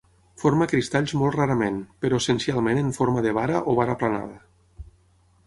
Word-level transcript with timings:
Forma 0.43 0.67
cristalls 0.69 1.13
molt 1.19 1.37
rarament, 1.39 1.77
però 2.05 2.21
essencialment 2.23 2.81
en 2.85 2.91
forma 2.99 3.25
de 3.27 3.35
vara 3.41 3.61
o 3.61 3.77
vara 3.83 3.97
aplanada. 3.99 4.43